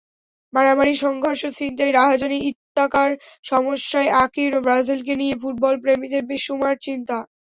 [0.53, 3.11] মারামারি, সংঘর্ষ, ছিনতাই, রাহাজানি ইত্যাকার
[3.43, 7.17] সমস্যায় আকীর্ণ ব্রাজিলকে নিয়ে ফুটবলপ্রেমীদের বেশুমার চিন্তা।